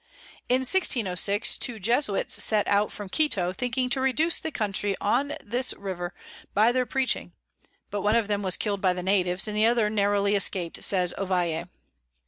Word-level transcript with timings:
In 0.49 0.61
1606. 0.61 1.59
two 1.59 1.77
Jesuits 1.79 2.43
set 2.43 2.67
out 2.67 2.91
from 2.91 3.07
Quito, 3.07 3.53
thinking 3.53 3.87
to 3.91 4.01
reduce 4.01 4.39
the 4.39 4.49
Country 4.49 4.95
on 4.99 5.33
this 5.43 5.75
River 5.75 6.15
by 6.55 6.71
their 6.71 6.87
Preaching: 6.87 7.33
but 7.91 8.01
one 8.01 8.15
of 8.15 8.27
them 8.27 8.41
was 8.41 8.57
kill'd 8.57 8.81
by 8.81 8.93
the 8.93 9.03
Natives, 9.03 9.47
and 9.47 9.55
the 9.55 9.67
other 9.67 9.91
narrowly 9.91 10.33
escap'd, 10.35 10.83
says 10.83 11.13
Ovalle. 11.19 11.69